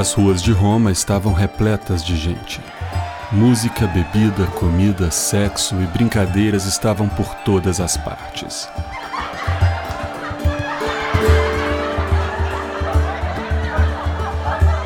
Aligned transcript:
As 0.00 0.14
ruas 0.14 0.40
de 0.40 0.50
Roma 0.50 0.90
estavam 0.90 1.34
repletas 1.34 2.02
de 2.02 2.16
gente. 2.16 2.58
Música, 3.30 3.86
bebida, 3.86 4.46
comida, 4.46 5.10
sexo 5.10 5.74
e 5.74 5.86
brincadeiras 5.88 6.64
estavam 6.64 7.06
por 7.06 7.34
todas 7.44 7.82
as 7.82 7.98
partes. 7.98 8.66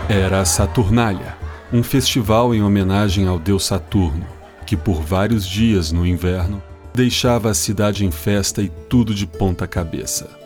Era 0.08 0.40
a 0.40 0.44
Saturnália, 0.44 1.36
um 1.72 1.84
festival 1.84 2.52
em 2.52 2.60
homenagem 2.60 3.28
ao 3.28 3.38
deus 3.38 3.66
Saturno, 3.66 4.26
que 4.66 4.76
por 4.76 5.00
vários 5.00 5.46
dias 5.46 5.92
no 5.92 6.04
inverno 6.04 6.60
deixava 6.92 7.50
a 7.50 7.54
cidade 7.54 8.04
em 8.04 8.10
festa 8.10 8.60
e 8.60 8.68
tudo 8.88 9.14
de 9.14 9.28
ponta 9.28 9.64
cabeça. 9.68 10.43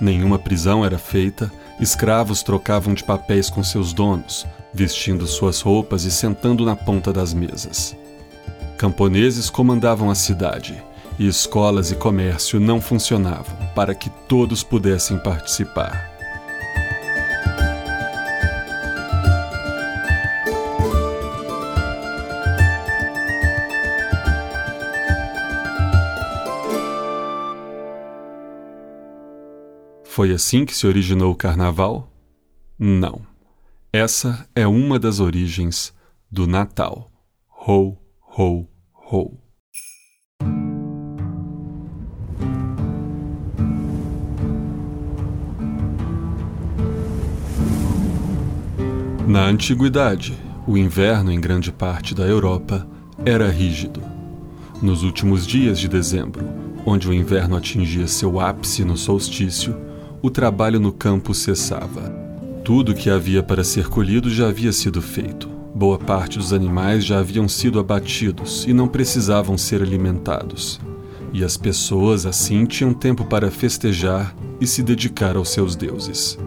Nenhuma 0.00 0.38
prisão 0.38 0.84
era 0.84 0.98
feita, 0.98 1.52
escravos 1.78 2.42
trocavam 2.42 2.94
de 2.94 3.04
papéis 3.04 3.50
com 3.50 3.62
seus 3.62 3.92
donos, 3.92 4.46
vestindo 4.72 5.26
suas 5.26 5.60
roupas 5.60 6.04
e 6.04 6.10
sentando 6.10 6.64
na 6.64 6.74
ponta 6.74 7.12
das 7.12 7.34
mesas. 7.34 7.96
Camponeses 8.78 9.50
comandavam 9.50 10.10
a 10.10 10.14
cidade, 10.14 10.82
e 11.18 11.26
escolas 11.26 11.90
e 11.90 11.96
comércio 11.96 12.58
não 12.58 12.80
funcionavam 12.80 13.54
para 13.74 13.94
que 13.94 14.08
todos 14.26 14.62
pudessem 14.62 15.18
participar. 15.18 16.09
Foi 30.20 30.32
assim 30.32 30.66
que 30.66 30.76
se 30.76 30.86
originou 30.86 31.32
o 31.32 31.34
carnaval? 31.34 32.12
Não. 32.78 33.22
Essa 33.90 34.46
é 34.54 34.66
uma 34.66 34.98
das 34.98 35.18
origens 35.18 35.94
do 36.30 36.46
Natal. 36.46 37.10
Ho, 37.66 37.96
ho, 38.20 38.66
ho. 38.94 39.38
Na 49.26 49.46
antiguidade, 49.46 50.38
o 50.66 50.76
inverno 50.76 51.32
em 51.32 51.40
grande 51.40 51.72
parte 51.72 52.14
da 52.14 52.26
Europa 52.26 52.86
era 53.24 53.48
rígido. 53.48 54.02
Nos 54.82 55.02
últimos 55.02 55.46
dias 55.46 55.78
de 55.78 55.88
dezembro, 55.88 56.44
onde 56.84 57.08
o 57.08 57.14
inverno 57.14 57.56
atingia 57.56 58.06
seu 58.06 58.38
ápice 58.38 58.84
no 58.84 58.98
solstício, 58.98 59.88
o 60.22 60.30
trabalho 60.30 60.78
no 60.78 60.92
campo 60.92 61.32
cessava. 61.32 62.12
Tudo 62.64 62.94
que 62.94 63.08
havia 63.08 63.42
para 63.42 63.64
ser 63.64 63.88
colhido 63.88 64.28
já 64.30 64.48
havia 64.48 64.72
sido 64.72 65.00
feito. 65.00 65.48
Boa 65.74 65.98
parte 65.98 66.36
dos 66.36 66.52
animais 66.52 67.04
já 67.04 67.20
haviam 67.20 67.48
sido 67.48 67.78
abatidos 67.78 68.64
e 68.66 68.72
não 68.72 68.86
precisavam 68.86 69.56
ser 69.56 69.82
alimentados. 69.82 70.80
E 71.32 71.42
as 71.44 71.56
pessoas 71.56 72.26
assim 72.26 72.66
tinham 72.66 72.92
tempo 72.92 73.24
para 73.24 73.50
festejar 73.50 74.34
e 74.60 74.66
se 74.66 74.82
dedicar 74.82 75.36
aos 75.36 75.48
seus 75.48 75.74
deuses. 75.74 76.38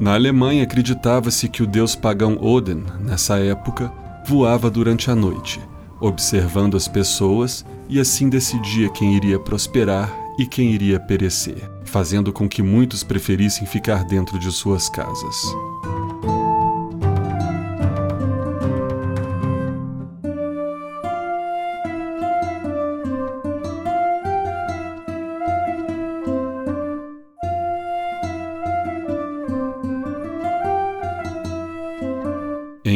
Na 0.00 0.14
Alemanha 0.14 0.62
acreditava-se 0.62 1.48
que 1.48 1.62
o 1.62 1.66
deus 1.66 1.96
pagão 1.96 2.38
Odin, 2.40 2.84
nessa 3.00 3.38
época, 3.38 3.92
voava 4.26 4.68
durante 4.68 5.08
a 5.08 5.14
noite, 5.14 5.60
observando 6.00 6.76
as 6.76 6.88
pessoas 6.88 7.64
e 7.88 8.00
assim 8.00 8.28
decidia 8.28 8.88
quem 8.90 9.14
iria 9.14 9.38
prosperar 9.38 10.12
e 10.36 10.44
quem 10.44 10.72
iria 10.72 10.98
perecer, 10.98 11.70
fazendo 11.84 12.32
com 12.32 12.48
que 12.48 12.60
muitos 12.60 13.04
preferissem 13.04 13.64
ficar 13.66 14.04
dentro 14.04 14.36
de 14.36 14.50
suas 14.50 14.88
casas. 14.88 15.36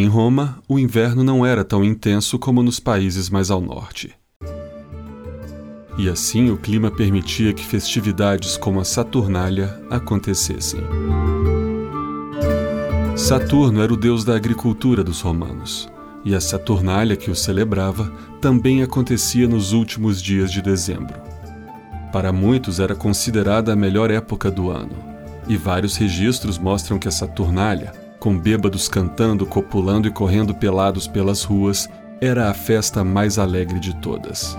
Em 0.00 0.06
Roma, 0.06 0.62
o 0.66 0.78
inverno 0.78 1.22
não 1.22 1.44
era 1.44 1.62
tão 1.62 1.84
intenso 1.84 2.38
como 2.38 2.62
nos 2.62 2.80
países 2.80 3.28
mais 3.28 3.50
ao 3.50 3.60
norte. 3.60 4.10
E 5.98 6.08
assim 6.08 6.50
o 6.50 6.56
clima 6.56 6.90
permitia 6.90 7.52
que 7.52 7.62
festividades 7.62 8.56
como 8.56 8.80
a 8.80 8.84
Saturnália 8.84 9.78
acontecessem. 9.90 10.80
Saturno 13.14 13.82
era 13.82 13.92
o 13.92 13.96
deus 13.96 14.24
da 14.24 14.34
agricultura 14.34 15.04
dos 15.04 15.20
romanos, 15.20 15.86
e 16.24 16.34
a 16.34 16.40
Saturnália 16.40 17.14
que 17.14 17.30
o 17.30 17.36
celebrava 17.36 18.10
também 18.40 18.82
acontecia 18.82 19.46
nos 19.46 19.72
últimos 19.72 20.22
dias 20.22 20.50
de 20.50 20.62
dezembro. 20.62 21.20
Para 22.10 22.32
muitos 22.32 22.80
era 22.80 22.94
considerada 22.94 23.74
a 23.74 23.76
melhor 23.76 24.10
época 24.10 24.50
do 24.50 24.70
ano, 24.70 24.96
e 25.46 25.58
vários 25.58 25.94
registros 25.96 26.58
mostram 26.58 26.98
que 26.98 27.06
a 27.06 27.10
Saturnália, 27.10 27.92
com 28.20 28.38
bêbados 28.38 28.86
cantando, 28.86 29.46
copulando 29.46 30.06
e 30.06 30.10
correndo 30.10 30.54
pelados 30.54 31.08
pelas 31.08 31.42
ruas, 31.42 31.88
era 32.20 32.50
a 32.50 32.54
festa 32.54 33.02
mais 33.02 33.38
alegre 33.38 33.80
de 33.80 33.96
todas. 33.96 34.56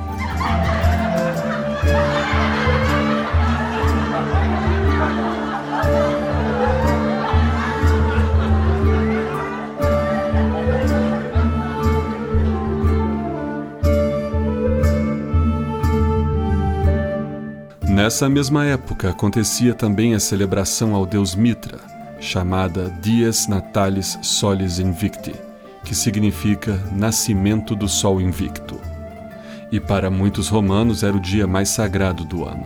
Nessa 17.88 18.27
mesma 18.27 18.66
época 18.66 19.11
acontecia 19.11 19.75
também 19.75 20.16
a 20.16 20.19
celebração 20.19 20.95
ao 20.95 21.05
deus 21.05 21.35
Mitra, 21.35 21.91
chamada 22.21 22.89
Dies 23.01 23.47
Natalis 23.47 24.17
Solis 24.21 24.79
Invicti, 24.79 25.33
que 25.83 25.95
significa 25.95 26.79
Nascimento 26.93 27.75
do 27.75 27.89
Sol 27.89 28.21
Invicto. 28.21 28.79
E 29.71 29.79
para 29.79 30.11
muitos 30.11 30.47
romanos 30.47 31.01
era 31.01 31.17
o 31.17 31.19
dia 31.19 31.47
mais 31.47 31.69
sagrado 31.69 32.23
do 32.23 32.47
ano. 32.47 32.65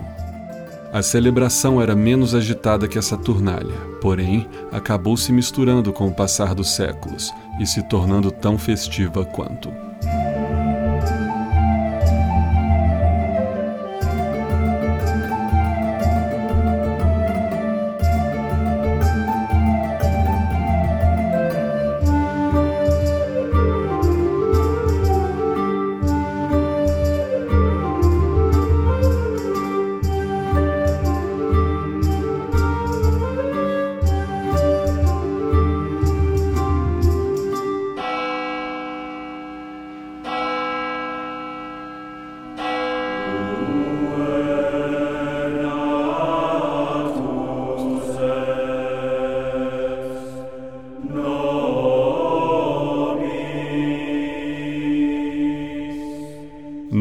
A 0.92 1.02
celebração 1.02 1.80
era 1.80 1.96
menos 1.96 2.34
agitada 2.34 2.86
que 2.86 2.98
a 2.98 3.02
Saturnália, 3.02 3.74
porém 4.00 4.46
acabou 4.70 5.16
se 5.16 5.32
misturando 5.32 5.92
com 5.92 6.06
o 6.08 6.14
passar 6.14 6.54
dos 6.54 6.70
séculos 6.70 7.32
e 7.58 7.66
se 7.66 7.82
tornando 7.82 8.30
tão 8.30 8.58
festiva 8.58 9.24
quanto. 9.24 9.85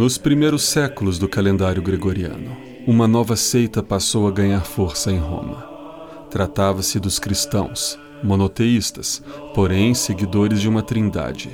Nos 0.06 0.19
primeiros 0.19 0.62
séculos 0.62 1.18
do 1.18 1.28
calendário 1.28 1.81
gregoriano, 1.81 2.56
uma 2.86 3.07
nova 3.07 3.36
seita 3.36 3.81
passou 3.81 4.28
a 4.28 4.31
ganhar 4.31 4.63
força 4.63 5.12
em 5.12 5.18
Roma. 5.18 5.68
Tratava-se 6.30 7.00
dos 7.00 7.18
cristãos, 7.18 7.98
monoteístas, 8.24 9.24
porém 9.56 9.96
seguidores 9.96 10.62
de 10.62 10.69
uma 10.69 10.84
trindade, 10.84 11.50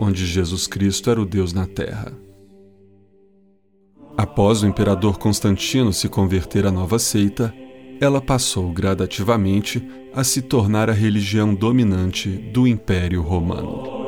onde 0.00 0.24
Jesus 0.24 0.66
Cristo 0.66 1.10
era 1.10 1.20
o 1.20 1.26
Deus 1.26 1.52
na 1.52 1.66
terra. 1.66 2.10
Após 4.16 4.62
o 4.62 4.66
imperador 4.66 5.18
Constantino 5.18 5.92
se 5.92 6.08
converter 6.08 6.64
à 6.64 6.72
nova 6.72 6.98
seita, 6.98 7.52
ela 8.00 8.22
passou 8.22 8.72
gradativamente 8.72 9.86
a 10.14 10.24
se 10.24 10.40
tornar 10.40 10.88
a 10.88 10.94
religião 10.94 11.54
dominante 11.54 12.30
do 12.30 12.66
Império 12.66 13.20
Romano. 13.20 13.99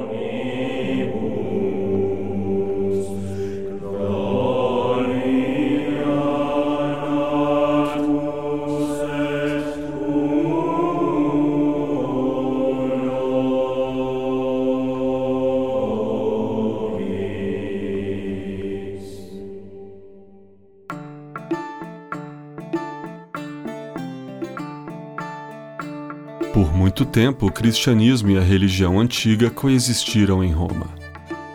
Muito 27.02 27.10
tempo, 27.10 27.46
o 27.46 27.52
cristianismo 27.52 28.30
e 28.30 28.38
a 28.38 28.40
religião 28.40 29.00
antiga 29.00 29.50
coexistiram 29.50 30.42
em 30.42 30.52
Roma. 30.52 30.86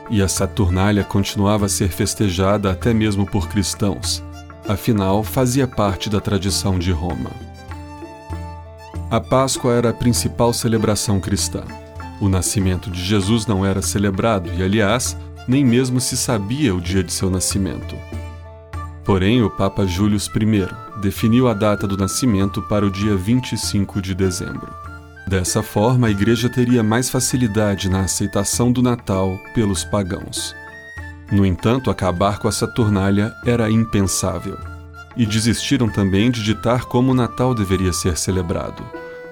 E 0.09 0.21
a 0.21 0.27
Saturnália 0.27 1.05
continuava 1.05 1.67
a 1.67 1.69
ser 1.69 1.87
festejada 1.87 2.69
até 2.69 2.93
mesmo 2.93 3.25
por 3.25 3.47
cristãos, 3.47 4.21
afinal, 4.67 5.23
fazia 5.23 5.65
parte 5.65 6.09
da 6.09 6.19
tradição 6.19 6.77
de 6.77 6.91
Roma. 6.91 7.31
A 9.09 9.21
Páscoa 9.21 9.73
era 9.73 9.91
a 9.91 9.93
principal 9.93 10.51
celebração 10.51 11.17
cristã. 11.19 11.63
O 12.19 12.27
nascimento 12.27 12.91
de 12.91 13.01
Jesus 13.01 13.45
não 13.45 13.65
era 13.65 13.81
celebrado 13.81 14.49
e, 14.53 14.61
aliás, 14.61 15.15
nem 15.47 15.63
mesmo 15.63 16.01
se 16.01 16.17
sabia 16.17 16.75
o 16.75 16.81
dia 16.81 17.03
de 17.03 17.13
seu 17.13 17.29
nascimento. 17.29 17.95
Porém, 19.05 19.41
o 19.41 19.49
Papa 19.49 19.87
Júlio 19.87 20.17
I 20.17 20.99
definiu 20.99 21.47
a 21.47 21.53
data 21.53 21.87
do 21.87 21.95
nascimento 21.95 22.61
para 22.63 22.85
o 22.85 22.91
dia 22.91 23.15
25 23.15 24.01
de 24.01 24.13
dezembro. 24.13 24.86
Dessa 25.27 25.61
forma, 25.61 26.07
a 26.07 26.09
Igreja 26.09 26.47
teria 26.47 26.81
mais 26.81 27.09
facilidade 27.09 27.89
na 27.89 27.99
aceitação 27.99 28.71
do 28.71 28.81
Natal 28.81 29.37
pelos 29.53 29.83
pagãos. 29.83 30.55
No 31.29 31.45
entanto, 31.45 31.91
acabar 31.91 32.39
com 32.39 32.47
a 32.47 32.51
Saturnália 32.51 33.33
era 33.45 33.69
impensável. 33.69 34.57
E 35.17 35.25
desistiram 35.25 35.89
também 35.89 36.31
de 36.31 36.41
ditar 36.41 36.85
como 36.85 37.11
o 37.11 37.13
Natal 37.13 37.53
deveria 37.53 37.91
ser 37.91 38.15
celebrado. 38.17 38.81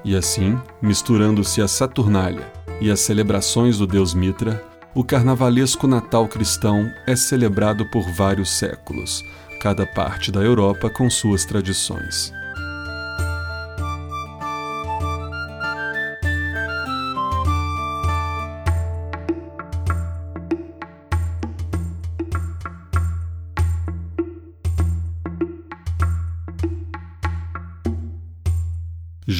E 0.03 0.17
assim, 0.17 0.59
misturando-se 0.81 1.61
a 1.61 1.67
Saturnália 1.67 2.51
e 2.81 2.91
as 2.91 2.99
celebrações 2.99 3.77
do 3.77 3.87
deus 3.87 4.13
Mitra, 4.13 4.61
o 4.93 5.01
carnavalesco 5.01 5.87
Natal 5.87 6.27
cristão 6.27 6.91
é 7.07 7.15
celebrado 7.15 7.85
por 7.85 8.03
vários 8.11 8.49
séculos, 8.49 9.23
cada 9.61 9.85
parte 9.85 10.29
da 10.29 10.41
Europa 10.41 10.89
com 10.89 11.09
suas 11.09 11.45
tradições. 11.45 12.33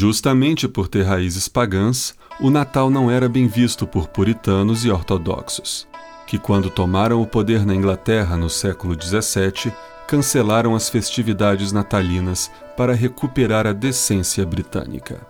Justamente 0.05 0.67
por 0.67 0.87
ter 0.87 1.01
raízes 1.01 1.47
pagãs, 1.47 2.13
o 2.39 2.51
Natal 2.51 2.91
não 2.91 3.09
era 3.09 3.27
bem 3.27 3.47
visto 3.47 3.87
por 3.87 4.07
puritanos 4.07 4.85
e 4.85 4.91
ortodoxos, 4.91 5.87
que, 6.27 6.37
quando 6.37 6.69
tomaram 6.69 7.23
o 7.23 7.25
poder 7.25 7.65
na 7.65 7.73
Inglaterra 7.73 8.37
no 8.37 8.47
século 8.47 8.93
XVII, 8.93 9.73
cancelaram 10.07 10.75
as 10.75 10.89
festividades 10.89 11.71
natalinas 11.71 12.51
para 12.77 12.93
recuperar 12.93 13.65
a 13.65 13.73
decência 13.73 14.45
britânica. 14.45 15.25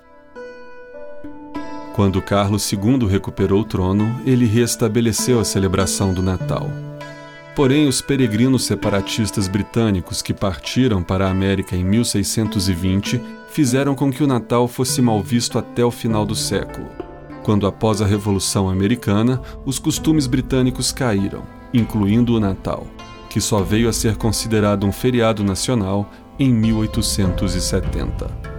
Quando 1.94 2.22
Carlos 2.22 2.70
II 2.70 3.08
recuperou 3.08 3.62
o 3.62 3.66
trono, 3.66 4.20
ele 4.26 4.46
restabeleceu 4.46 5.40
a 5.40 5.46
celebração 5.46 6.14
do 6.14 6.22
Natal. 6.22 6.70
Porém, 7.56 7.88
os 7.88 8.02
peregrinos 8.02 8.66
separatistas 8.66 9.48
britânicos 9.48 10.22
que 10.22 10.34
partiram 10.34 11.02
para 11.02 11.28
a 11.28 11.32
América 11.32 11.76
em 11.76 11.84
1620 11.84 13.22
fizeram 13.50 13.96
com 13.96 14.12
que 14.12 14.24
o 14.24 14.28
Natal 14.28 14.68
fosse 14.68 15.02
mal 15.02 15.24
visto 15.24 15.58
até 15.58 15.86
o 15.86 15.92
final 15.92 16.26
do 16.26 16.36
século, 16.36 16.90
quando, 17.44 17.66
após 17.66 18.02
a 18.02 18.06
Revolução 18.06 18.70
Americana, 18.70 19.42
os 19.66 19.80
costumes 19.80 20.28
britânicos 20.28 20.92
caíram, 20.92 21.44
incluindo 21.74 22.36
o 22.36 22.40
Natal 22.40 22.86
que 23.36 23.42
só 23.42 23.62
veio 23.62 23.90
a 23.90 23.92
ser 23.92 24.16
considerado 24.16 24.86
um 24.86 24.94
feriado 24.94 25.44
nacional 25.44 26.10
em 26.40 26.54
1870. 26.54 28.55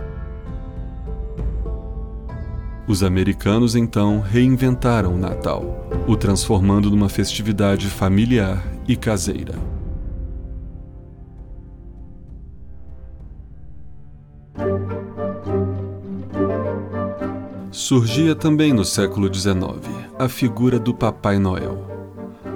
Os 2.89 3.03
americanos 3.03 3.75
então 3.75 4.21
reinventaram 4.21 5.15
o 5.15 5.19
Natal, 5.19 5.89
o 6.07 6.17
transformando 6.17 6.89
numa 6.91 7.09
festividade 7.09 7.89
familiar 7.89 8.65
e 8.87 8.95
caseira. 8.95 9.55
Surgia 17.73 18.35
também 18.35 18.73
no 18.73 18.85
século 18.85 19.33
XIX 19.33 19.61
a 20.19 20.29
figura 20.29 20.79
do 20.79 20.95
Papai 20.95 21.39
Noel 21.39 21.97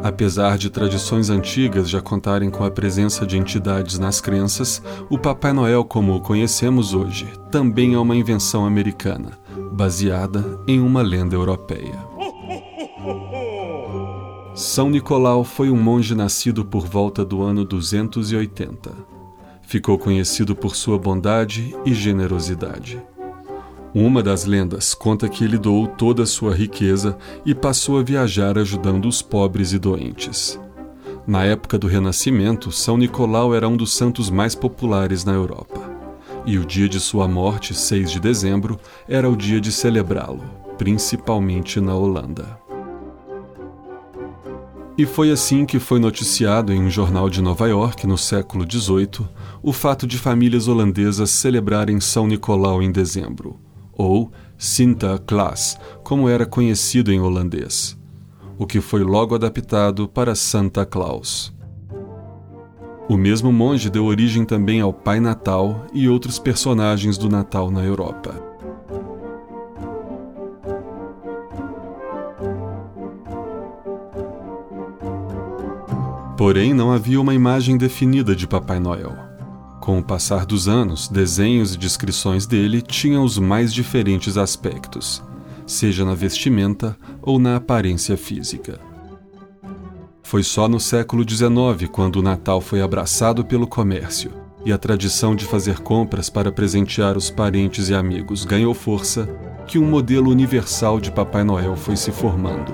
Apesar 0.02 0.56
de 0.56 0.70
tradições 0.70 1.28
antigas 1.28 1.88
já 1.88 2.00
contarem 2.00 2.48
com 2.48 2.64
a 2.64 2.70
presença 2.70 3.26
de 3.26 3.36
entidades 3.36 3.98
nas 3.98 4.18
crenças, 4.18 4.82
o 5.10 5.18
Papai 5.18 5.52
Noel, 5.52 5.84
como 5.84 6.14
o 6.14 6.20
conhecemos 6.20 6.94
hoje, 6.94 7.28
também 7.50 7.94
é 7.94 7.98
uma 7.98 8.16
invenção 8.16 8.64
americana, 8.64 9.32
baseada 9.80 10.60
em 10.68 10.78
uma 10.78 11.00
lenda 11.00 11.34
europeia. 11.34 11.98
São 14.54 14.90
Nicolau 14.90 15.42
foi 15.42 15.70
um 15.70 15.82
monge 15.82 16.14
nascido 16.14 16.66
por 16.66 16.86
volta 16.86 17.24
do 17.24 17.40
ano 17.40 17.64
280. 17.64 18.92
Ficou 19.62 19.98
conhecido 19.98 20.54
por 20.54 20.76
sua 20.76 20.98
bondade 20.98 21.74
e 21.86 21.94
generosidade. 21.94 23.02
Uma 23.94 24.22
das 24.22 24.44
lendas 24.44 24.92
conta 24.92 25.30
que 25.30 25.44
ele 25.44 25.56
doou 25.56 25.86
toda 25.86 26.24
a 26.24 26.26
sua 26.26 26.54
riqueza 26.54 27.16
e 27.46 27.54
passou 27.54 27.98
a 27.98 28.02
viajar 28.02 28.58
ajudando 28.58 29.08
os 29.08 29.22
pobres 29.22 29.72
e 29.72 29.78
doentes. 29.78 30.60
Na 31.26 31.42
época 31.44 31.78
do 31.78 31.86
Renascimento, 31.86 32.70
São 32.70 32.98
Nicolau 32.98 33.54
era 33.54 33.66
um 33.66 33.78
dos 33.78 33.94
santos 33.94 34.28
mais 34.28 34.54
populares 34.54 35.24
na 35.24 35.32
Europa. 35.32 35.79
E 36.46 36.58
o 36.58 36.64
dia 36.64 36.88
de 36.88 36.98
sua 36.98 37.28
morte, 37.28 37.74
6 37.74 38.10
de 38.10 38.20
dezembro, 38.20 38.78
era 39.08 39.28
o 39.28 39.36
dia 39.36 39.60
de 39.60 39.70
celebrá-lo, 39.70 40.42
principalmente 40.78 41.80
na 41.80 41.94
Holanda. 41.94 42.58
E 44.96 45.06
foi 45.06 45.30
assim 45.30 45.64
que 45.64 45.78
foi 45.78 45.98
noticiado 45.98 46.72
em 46.72 46.82
um 46.82 46.90
jornal 46.90 47.30
de 47.30 47.40
Nova 47.40 47.68
York, 47.68 48.06
no 48.06 48.18
século 48.18 48.66
XVIII, 48.70 49.26
o 49.62 49.72
fato 49.72 50.06
de 50.06 50.18
famílias 50.18 50.68
holandesas 50.68 51.30
celebrarem 51.30 52.00
São 52.00 52.26
Nicolau 52.26 52.82
em 52.82 52.90
dezembro 52.92 53.58
ou 54.00 54.32
Sinterklaas, 54.56 55.78
como 56.02 56.28
era 56.28 56.46
conhecido 56.46 57.12
em 57.12 57.20
holandês, 57.20 57.98
o 58.58 58.66
que 58.66 58.80
foi 58.80 59.02
logo 59.02 59.34
adaptado 59.34 60.08
para 60.08 60.34
Santa 60.34 60.86
Claus. 60.86 61.52
O 63.10 63.16
mesmo 63.16 63.52
monge 63.52 63.90
deu 63.90 64.04
origem 64.04 64.44
também 64.44 64.80
ao 64.80 64.92
Pai 64.92 65.18
Natal 65.18 65.84
e 65.92 66.08
outros 66.08 66.38
personagens 66.38 67.18
do 67.18 67.28
Natal 67.28 67.68
na 67.68 67.82
Europa. 67.82 68.40
Porém, 76.38 76.72
não 76.72 76.92
havia 76.92 77.20
uma 77.20 77.34
imagem 77.34 77.76
definida 77.76 78.36
de 78.36 78.46
Papai 78.46 78.78
Noel. 78.78 79.16
Com 79.80 79.98
o 79.98 80.04
passar 80.04 80.46
dos 80.46 80.68
anos, 80.68 81.08
desenhos 81.08 81.74
e 81.74 81.78
descrições 81.78 82.46
dele 82.46 82.80
tinham 82.80 83.24
os 83.24 83.38
mais 83.38 83.74
diferentes 83.74 84.36
aspectos, 84.36 85.20
seja 85.66 86.04
na 86.04 86.14
vestimenta 86.14 86.96
ou 87.20 87.40
na 87.40 87.56
aparência 87.56 88.16
física. 88.16 88.89
Foi 90.30 90.44
só 90.44 90.68
no 90.68 90.78
século 90.78 91.28
XIX 91.28 91.90
quando 91.90 92.20
o 92.20 92.22
Natal 92.22 92.60
foi 92.60 92.80
abraçado 92.80 93.44
pelo 93.44 93.66
comércio 93.66 94.30
e 94.64 94.72
a 94.72 94.78
tradição 94.78 95.34
de 95.34 95.44
fazer 95.44 95.80
compras 95.80 96.30
para 96.30 96.52
presentear 96.52 97.16
os 97.16 97.28
parentes 97.30 97.88
e 97.88 97.94
amigos 97.94 98.44
ganhou 98.44 98.72
força 98.72 99.28
que 99.66 99.76
um 99.76 99.84
modelo 99.84 100.30
universal 100.30 101.00
de 101.00 101.10
Papai 101.10 101.42
Noel 101.42 101.74
foi 101.74 101.96
se 101.96 102.12
formando. 102.12 102.72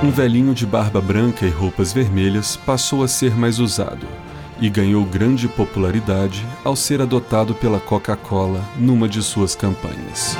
Um 0.00 0.12
velhinho 0.12 0.54
de 0.54 0.64
barba 0.64 1.00
branca 1.00 1.44
e 1.44 1.50
roupas 1.50 1.92
vermelhas 1.92 2.56
passou 2.56 3.02
a 3.02 3.08
ser 3.08 3.36
mais 3.36 3.58
usado 3.58 4.06
e 4.60 4.68
ganhou 4.68 5.04
grande 5.04 5.48
popularidade 5.48 6.46
ao 6.64 6.74
ser 6.74 7.00
adotado 7.00 7.54
pela 7.54 7.80
Coca-Cola 7.80 8.62
numa 8.76 9.08
de 9.08 9.22
suas 9.22 9.54
campanhas. 9.54 10.36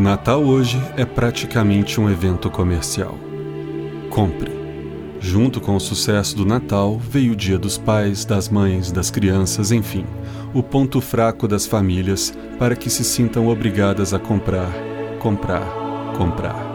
O 0.00 0.02
Natal 0.02 0.42
hoje 0.42 0.82
é 0.96 1.04
praticamente 1.04 2.00
um 2.00 2.08
evento 2.08 2.48
comercial. 2.48 3.18
Compre. 4.08 4.50
Junto 5.20 5.60
com 5.60 5.76
o 5.76 5.78
sucesso 5.78 6.34
do 6.34 6.46
Natal 6.46 6.98
veio 6.98 7.34
o 7.34 7.36
Dia 7.36 7.58
dos 7.58 7.76
Pais, 7.76 8.24
das 8.24 8.48
Mães, 8.48 8.90
das 8.90 9.10
Crianças, 9.10 9.70
enfim, 9.70 10.06
o 10.54 10.62
ponto 10.62 11.02
fraco 11.02 11.46
das 11.46 11.66
famílias 11.66 12.32
para 12.58 12.74
que 12.74 12.88
se 12.88 13.04
sintam 13.04 13.48
obrigadas 13.48 14.14
a 14.14 14.18
comprar, 14.18 14.72
comprar, 15.18 15.66
comprar. 16.16 16.69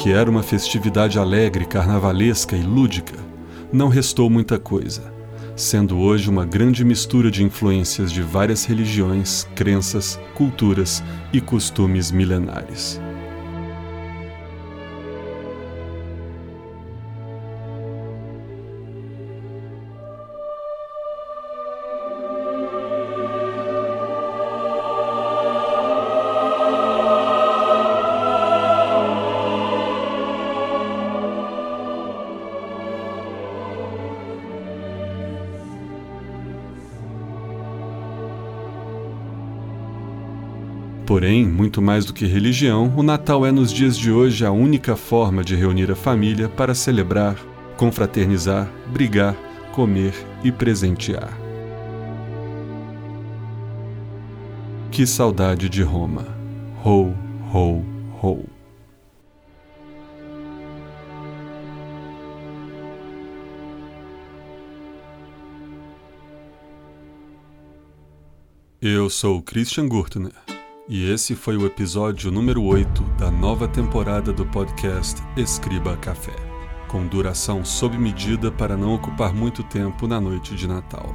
Que 0.00 0.10
era 0.10 0.30
uma 0.30 0.42
festividade 0.42 1.18
alegre, 1.18 1.66
carnavalesca 1.66 2.56
e 2.56 2.62
lúdica, 2.62 3.18
não 3.70 3.88
restou 3.88 4.30
muita 4.30 4.58
coisa, 4.58 5.12
sendo 5.54 5.98
hoje 5.98 6.30
uma 6.30 6.46
grande 6.46 6.82
mistura 6.82 7.30
de 7.30 7.44
influências 7.44 8.10
de 8.10 8.22
várias 8.22 8.64
religiões, 8.64 9.46
crenças, 9.54 10.18
culturas 10.34 11.02
e 11.34 11.40
costumes 11.40 12.10
milenares. 12.10 12.98
Muito 41.70 41.80
mais 41.80 42.04
do 42.04 42.12
que 42.12 42.26
religião, 42.26 42.92
o 42.96 43.02
Natal 43.02 43.46
é 43.46 43.52
nos 43.52 43.72
dias 43.72 43.96
de 43.96 44.10
hoje 44.10 44.44
a 44.44 44.50
única 44.50 44.96
forma 44.96 45.44
de 45.44 45.54
reunir 45.54 45.88
a 45.88 45.94
família 45.94 46.48
para 46.48 46.74
celebrar, 46.74 47.36
confraternizar, 47.76 48.68
brigar, 48.88 49.36
comer 49.70 50.12
e 50.42 50.50
presentear. 50.50 51.30
Que 54.90 55.06
saudade 55.06 55.68
de 55.68 55.84
Roma! 55.84 56.26
Ho, 56.84 57.14
ho, 57.54 57.84
ho! 58.20 58.44
Eu 68.82 69.08
sou 69.08 69.40
Christian 69.40 69.86
Gurtner. 69.86 70.49
E 70.92 71.08
esse 71.08 71.36
foi 71.36 71.56
o 71.56 71.64
episódio 71.64 72.32
número 72.32 72.64
8 72.64 73.04
da 73.16 73.30
nova 73.30 73.68
temporada 73.68 74.32
do 74.32 74.44
podcast 74.44 75.22
Escriba 75.36 75.96
Café, 75.96 76.34
com 76.88 77.06
duração 77.06 77.64
sob 77.64 77.96
medida 77.96 78.50
para 78.50 78.76
não 78.76 78.94
ocupar 78.94 79.32
muito 79.32 79.62
tempo 79.62 80.08
na 80.08 80.20
noite 80.20 80.56
de 80.56 80.66
Natal. 80.66 81.14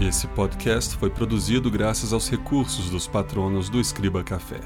Esse 0.00 0.26
podcast 0.28 0.96
foi 0.96 1.10
produzido 1.10 1.70
graças 1.70 2.14
aos 2.14 2.30
recursos 2.30 2.88
dos 2.88 3.06
patronos 3.06 3.68
do 3.68 3.78
Escriba 3.78 4.24
Café. 4.24 4.62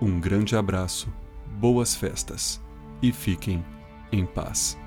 Um 0.00 0.18
grande 0.18 0.56
abraço, 0.56 1.12
boas 1.58 1.94
festas 1.94 2.58
e 3.02 3.12
fiquem 3.12 3.62
em 4.10 4.24
paz. 4.24 4.78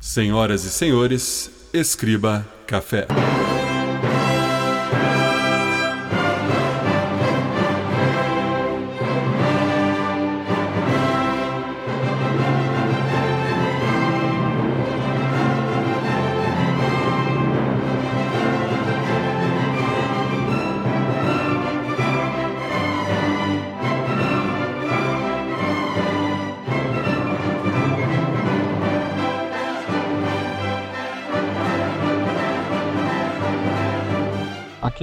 Senhoras 0.00 0.64
e 0.64 0.70
senhores, 0.70 1.68
escriba 1.72 2.46
café. 2.64 3.08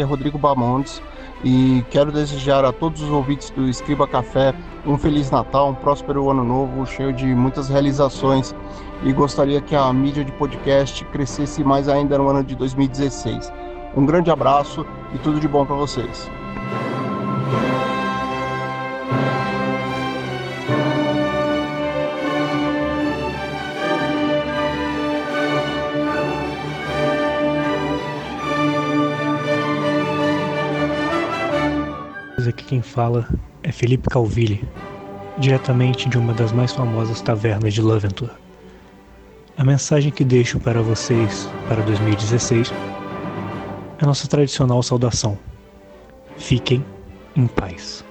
É 0.02 0.04
Rodrigo 0.04 0.38
Bamontes 0.38 1.02
e 1.44 1.86
quero 1.92 2.12
desejar 2.12 2.66
a 2.66 2.72
todos 2.72 3.02
os 3.02 3.10
ouvintes 3.10 3.52
do 3.52 3.70
Escriba 3.70 4.08
Café 4.08 4.54
um 4.86 4.98
Feliz 4.98 5.30
Natal, 5.30 5.70
um 5.70 5.76
próspero 5.76 6.28
Ano 6.30 6.44
Novo, 6.44 6.86
cheio 6.88 7.14
de 7.14 7.26
muitas 7.28 7.70
realizações 7.70 8.56
e 9.04 9.14
gostaria 9.14 9.62
que 9.62 9.76
a 9.76 9.94
mídia 9.94 10.26
de 10.26 10.32
podcast 10.32 11.06
crescesse 11.06 11.64
mais 11.64 11.88
ainda 11.88 12.18
no 12.18 12.28
ano 12.28 12.44
de 12.44 12.56
2016. 12.56 13.54
Um 13.96 14.06
grande 14.06 14.32
abraço 14.32 14.86
e 15.14 15.20
tudo 15.20 15.40
de 15.40 15.48
bom 15.48 15.66
para 15.66 15.76
vocês. 15.76 16.30
Quem 32.68 32.82
fala 32.82 33.28
é 33.64 33.72
Felipe 33.72 34.10
Calvilli, 34.10 34.64
diretamente 35.38 36.08
de 36.08 36.18
uma 36.18 36.34
das 36.34 36.52
mais 36.52 36.72
famosas 36.72 37.22
tavernas 37.22 37.74
de 37.74 37.82
Loventur. 37.82 38.30
A 39.58 39.64
mensagem 39.64 40.12
que 40.12 40.24
deixo 40.24 40.60
para 40.60 40.82
vocês 40.82 41.50
para 41.68 41.82
2016 41.84 42.74
é 44.02 44.06
nossa 44.06 44.28
tradicional 44.28 44.82
saudação. 44.82 45.38
Fiquem 46.38 46.84
em 47.36 47.46
paz. 47.46 48.04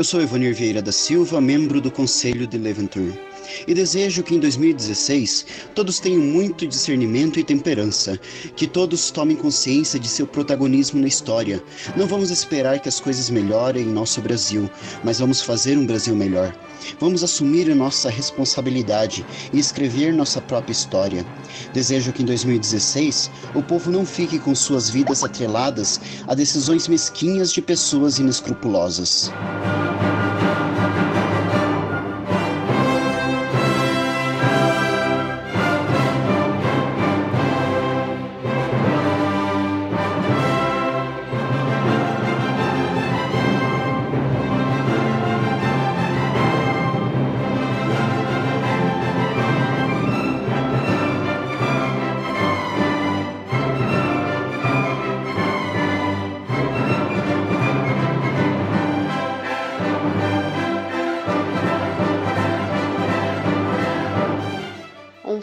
Eu 0.00 0.04
sou 0.04 0.22
Ivanir 0.22 0.54
Vieira 0.54 0.80
da 0.80 0.92
Silva, 0.92 1.42
membro 1.42 1.78
do 1.78 1.90
Conselho 1.90 2.46
de 2.46 2.56
Leventur. 2.56 3.12
E 3.68 3.74
desejo 3.74 4.22
que 4.22 4.34
em 4.34 4.40
2016 4.40 5.44
todos 5.74 6.00
tenham 6.00 6.22
muito 6.22 6.66
discernimento 6.66 7.38
e 7.38 7.44
temperança, 7.44 8.18
que 8.56 8.66
todos 8.66 9.10
tomem 9.10 9.36
consciência 9.36 10.00
de 10.00 10.08
seu 10.08 10.26
protagonismo 10.26 11.02
na 11.02 11.06
história. 11.06 11.62
Não 11.98 12.06
vamos 12.06 12.30
esperar 12.30 12.80
que 12.80 12.88
as 12.88 12.98
coisas 12.98 13.28
melhorem 13.28 13.82
em 13.82 13.92
nosso 13.92 14.22
Brasil, 14.22 14.70
mas 15.04 15.18
vamos 15.18 15.42
fazer 15.42 15.76
um 15.76 15.84
Brasil 15.84 16.16
melhor. 16.16 16.56
Vamos 16.98 17.22
assumir 17.22 17.70
a 17.70 17.74
nossa 17.74 18.08
responsabilidade 18.08 19.24
e 19.52 19.58
escrever 19.58 20.14
nossa 20.14 20.40
própria 20.40 20.72
história. 20.72 21.26
Desejo 21.74 22.10
que 22.10 22.22
em 22.22 22.26
2016 22.26 23.30
o 23.54 23.62
povo 23.62 23.90
não 23.90 24.06
fique 24.06 24.38
com 24.38 24.54
suas 24.54 24.88
vidas 24.88 25.22
atreladas 25.22 26.00
a 26.26 26.34
decisões 26.34 26.88
mesquinhas 26.88 27.52
de 27.52 27.60
pessoas 27.60 28.18
inescrupulosas. 28.18 29.30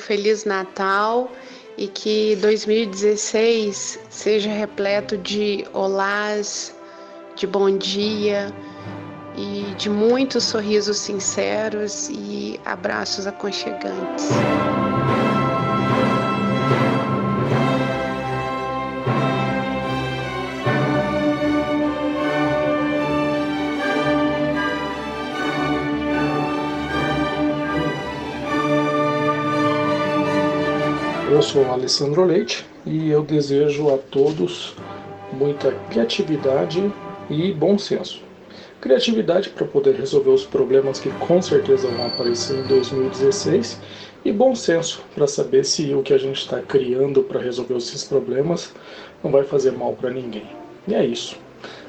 Feliz 0.08 0.46
Natal 0.46 1.30
e 1.78 1.86
que 1.90 2.38
2016 2.38 4.00
seja 4.10 4.50
repleto 4.50 5.18
de 5.18 5.66
olás, 5.74 6.74
de 7.36 7.46
bom 7.46 7.78
dia 7.78 8.50
e 9.36 9.76
de 9.76 9.90
muitos 9.90 10.46
sorrisos 10.46 10.98
sinceros 10.98 12.08
e 12.10 12.58
abraços 12.66 13.28
aconchegantes. 13.28 14.30
Sou 31.48 31.66
Alessandro 31.72 32.26
Leite 32.26 32.66
e 32.86 33.10
eu 33.10 33.24
desejo 33.24 33.88
a 33.94 33.98
todos 33.98 34.76
muita 35.32 35.72
criatividade 35.90 36.92
e 37.30 37.54
bom 37.54 37.78
senso. 37.78 38.22
Criatividade 38.82 39.50
para 39.52 39.66
poder 39.66 39.96
resolver 39.96 40.32
os 40.32 40.46
problemas 40.46 41.00
que 41.00 41.10
com 41.10 41.42
certeza 41.42 41.88
vão 41.88 42.08
aparecer 42.08 42.60
em 42.60 42.64
2016 42.64 43.80
e 44.26 44.32
bom 44.32 44.54
senso 44.54 45.02
para 45.16 45.26
saber 45.26 45.64
se 45.64 45.94
o 45.94 46.04
que 46.04 46.14
a 46.14 46.18
gente 46.18 46.42
está 46.42 46.60
criando 46.60 47.24
para 47.24 47.40
resolver 47.40 47.78
esses 47.78 48.04
problemas 48.04 48.74
não 49.24 49.32
vai 49.32 49.46
fazer 49.46 49.72
mal 49.72 49.94
para 49.94 50.10
ninguém. 50.10 50.46
E 50.86 50.94
é 50.94 51.06
isso. 51.06 51.38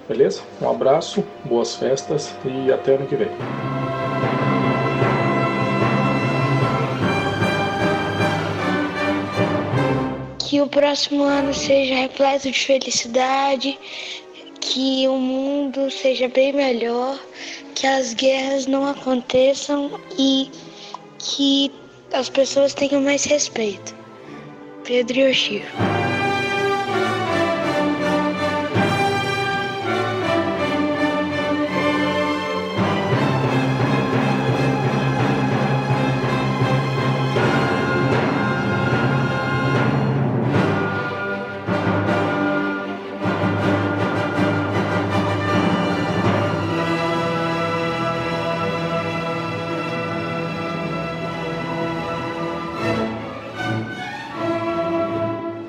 Beleza? 0.09 0.41
Um 0.63 0.71
abraço, 0.71 1.25
boas 1.45 1.75
festas 1.75 2.33
e 2.45 2.73
até 2.73 2.95
ano 2.95 3.09
que 3.09 3.17
vem. 3.17 3.29
Que 10.49 10.63
o 10.63 10.67
próximo 10.67 11.25
ano 11.25 11.53
seja 11.53 11.95
repleto 11.95 12.51
de 12.51 12.59
felicidade, 12.59 13.79
que 14.63 15.07
o 15.07 15.19
mundo 15.19 15.91
seja 15.91 16.27
bem 16.27 16.55
melhor, 16.55 17.21
que 17.75 17.87
as 17.87 18.15
guerras 18.15 18.67
não 18.67 18.87
aconteçam 18.87 20.01
e 20.19 20.51
que 21.19 21.71
as 22.15 22.31
pessoas 22.31 22.73
tenham 22.73 23.03
mais 23.03 23.25
respeito. 23.25 23.95
Pedro 24.85 25.19
Yoshiro. 25.19 25.98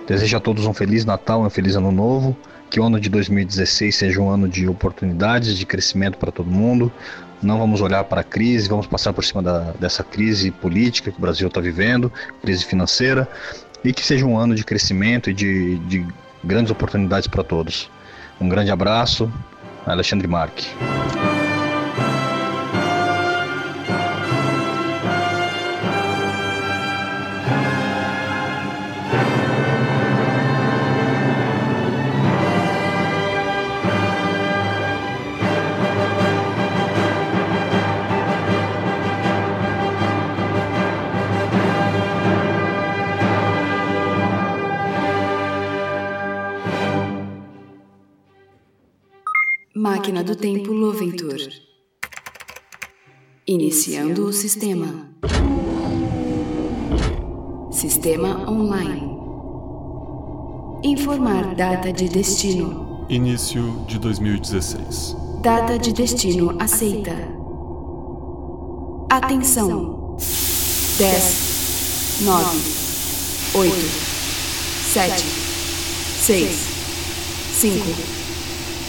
Desejo 0.10 0.38
a 0.38 0.40
todos 0.40 0.66
um 0.66 0.74
feliz 0.74 1.06
Natal, 1.06 1.44
um 1.44 1.50
feliz 1.52 1.76
Ano 1.76 1.92
Novo. 1.92 2.36
Que 2.68 2.80
o 2.80 2.84
ano 2.84 3.00
de 3.00 3.10
2016 3.10 3.96
seja 3.96 4.20
um 4.20 4.28
ano 4.28 4.50
de 4.50 4.68
oportunidades, 4.68 5.56
de 5.56 5.68
crescimento 5.68 6.18
para 6.18 6.32
todo 6.32 6.50
mundo. 6.50 6.92
Não 7.44 7.60
vamos 7.60 7.80
olhar 7.80 8.04
para 8.04 8.22
a 8.22 8.24
crise, 8.24 8.68
vamos 8.68 8.88
passar 8.88 9.14
por 9.14 9.24
cima 9.24 9.44
da, 9.44 9.72
dessa 9.80 10.04
crise 10.04 10.50
política 10.50 11.12
que 11.12 11.18
o 11.18 11.22
Brasil 11.22 11.48
está 11.48 11.62
vivendo, 11.62 12.12
crise 12.42 12.66
financeira, 12.66 13.30
e 13.84 13.94
que 13.94 14.04
seja 14.04 14.26
um 14.26 14.36
ano 14.36 14.56
de 14.56 14.64
crescimento 14.64 15.30
e 15.30 15.34
de, 15.34 15.78
de 15.80 16.06
grandes 16.44 16.72
oportunidades 16.72 17.28
para 17.28 17.44
todos. 17.44 17.90
Um 18.42 18.50
grande 18.50 18.72
abraço, 18.72 19.32
Alexandre 19.86 20.28
Marque. 20.28 20.68
Máquina 50.00 50.24
do 50.24 50.34
Tempo 50.34 50.72
Loventur. 50.72 51.38
Iniciando 53.46 54.28
o 54.28 54.32
sistema. 54.32 55.10
Sistema 57.70 58.50
online. 58.50 59.20
Informar 60.86 61.54
data 61.54 61.92
de 61.92 62.08
destino. 62.08 63.06
Início 63.10 63.84
de 63.90 64.00
2016. 64.00 65.18
Data 65.42 65.78
de 65.78 65.92
destino 65.92 66.56
aceita. 66.62 67.18
Atenção. 69.10 70.16
10, 70.98 72.22
9, 72.22 72.58
8, 73.54 73.76
7, 74.94 75.26
6, 76.22 76.68
5, 77.52 77.86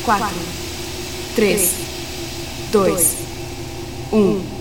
4, 0.05 0.70
3, 1.41 1.57
2, 2.71 2.99
1. 4.13 4.60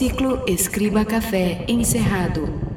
Ciclo 0.00 0.46
Escriba 0.46 1.04
Café 1.04 1.66
encerrado. 1.68 2.69